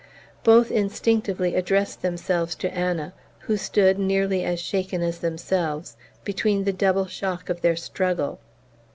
[0.43, 6.73] Both instinctively addressed themselves to Anna, who stood, nearly as shaken as themselves, between the
[6.73, 8.39] double shock of their struggle.